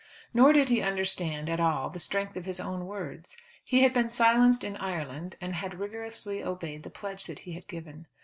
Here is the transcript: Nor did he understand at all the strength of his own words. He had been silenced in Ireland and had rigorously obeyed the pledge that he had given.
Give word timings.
Nor 0.33 0.51
did 0.51 0.69
he 0.69 0.81
understand 0.81 1.47
at 1.47 1.59
all 1.59 1.91
the 1.91 1.99
strength 1.99 2.35
of 2.35 2.45
his 2.45 2.59
own 2.59 2.87
words. 2.87 3.37
He 3.63 3.83
had 3.83 3.93
been 3.93 4.09
silenced 4.09 4.63
in 4.63 4.75
Ireland 4.75 5.35
and 5.39 5.53
had 5.53 5.77
rigorously 5.79 6.43
obeyed 6.43 6.81
the 6.81 6.89
pledge 6.89 7.27
that 7.27 7.37
he 7.45 7.51
had 7.51 7.67
given. 7.67 8.07